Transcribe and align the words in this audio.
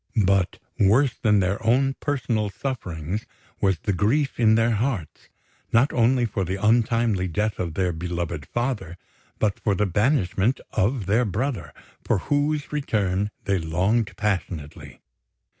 But 0.23 0.57
worse 0.79 1.13
than 1.13 1.41
their 1.41 1.63
own 1.63 1.93
personal 1.99 2.49
sufferings 2.49 3.27
was 3.61 3.77
the 3.77 3.93
grief 3.93 4.39
in 4.39 4.55
their 4.55 4.71
hearts, 4.71 5.29
not 5.71 5.93
only 5.93 6.25
for 6.25 6.43
the 6.43 6.55
untimely 6.55 7.27
death 7.27 7.59
of 7.59 7.75
their 7.75 7.91
beloved 7.93 8.47
father, 8.47 8.97
but 9.37 9.59
for 9.59 9.75
the 9.75 9.85
banishment 9.85 10.59
of 10.71 11.05
their 11.05 11.23
brother, 11.23 11.71
for 12.03 12.17
whose 12.17 12.71
return 12.71 13.29
they 13.43 13.59
longed 13.59 14.17
passionately. 14.17 15.01